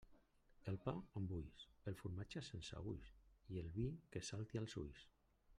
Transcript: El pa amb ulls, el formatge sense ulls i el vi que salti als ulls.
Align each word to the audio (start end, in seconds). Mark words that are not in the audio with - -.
El 0.71 0.79
pa 0.85 0.93
amb 1.19 1.33
ulls, 1.39 1.67
el 1.91 1.99
formatge 2.01 2.43
sense 2.49 2.83
ulls 2.95 3.13
i 3.57 3.63
el 3.65 3.73
vi 3.79 3.87
que 4.17 4.27
salti 4.31 4.65
als 4.65 4.79
ulls. 4.87 5.09